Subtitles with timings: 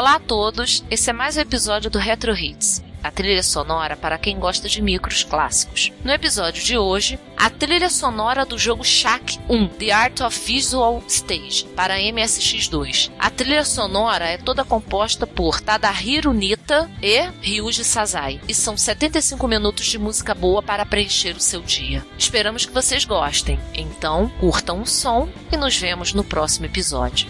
[0.00, 4.18] Olá a todos, esse é mais um episódio do Retro Hits a trilha sonora para
[4.18, 5.92] quem gosta de micros clássicos.
[6.04, 11.02] No episódio de hoje, a trilha sonora do jogo Shaq 1, The Art of Visual
[11.06, 13.10] Stage, para MSX2.
[13.18, 19.46] A trilha sonora é toda composta por Tadahiro Nita e Ryuji Sazai, e são 75
[19.48, 22.04] minutos de música boa para preencher o seu dia.
[22.18, 23.58] Esperamos que vocês gostem.
[23.74, 27.26] Então, curtam o som e nos vemos no próximo episódio.